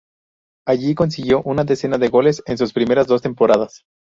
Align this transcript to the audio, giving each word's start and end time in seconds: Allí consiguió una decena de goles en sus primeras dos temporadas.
Allí 0.67 0.95
consiguió 0.95 1.43
una 1.43 1.63
decena 1.63 1.99
de 1.99 2.07
goles 2.07 2.41
en 2.47 2.57
sus 2.57 2.73
primeras 2.73 3.05
dos 3.05 3.21
temporadas. 3.21 3.83